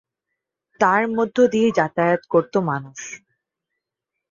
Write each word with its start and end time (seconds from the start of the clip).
তার 0.79 1.03
মধ্য 1.11 1.37
দিয়ে 1.47 1.69
যাতায়াত 1.77 2.21
করতো 2.29 2.57
মানুষ। 2.61 2.99